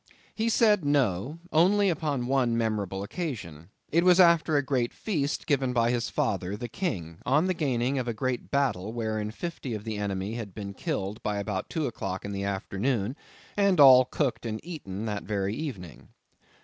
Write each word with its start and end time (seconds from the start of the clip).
He 0.33 0.49
said 0.49 0.83
no; 0.83 1.37
only 1.51 1.87
upon 1.87 2.25
one 2.25 2.57
memorable 2.57 3.03
occasion. 3.03 3.69
It 3.91 4.03
was 4.03 4.19
after 4.19 4.57
a 4.57 4.63
great 4.63 4.95
feast 4.95 5.45
given 5.45 5.73
by 5.73 5.91
his 5.91 6.09
father 6.09 6.57
the 6.57 6.67
king, 6.67 7.19
on 7.23 7.45
the 7.45 7.53
gaining 7.53 7.99
of 7.99 8.07
a 8.07 8.13
great 8.15 8.49
battle 8.49 8.91
wherein 8.93 9.29
fifty 9.29 9.75
of 9.75 9.83
the 9.83 9.97
enemy 9.99 10.33
had 10.33 10.55
been 10.55 10.73
killed 10.73 11.21
by 11.21 11.37
about 11.37 11.69
two 11.69 11.85
o'clock 11.85 12.25
in 12.25 12.31
the 12.31 12.43
afternoon, 12.45 13.15
and 13.55 13.79
all 13.79 14.03
cooked 14.05 14.43
and 14.43 14.59
eaten 14.63 15.05
that 15.05 15.21
very 15.21 15.53
evening. 15.53 16.07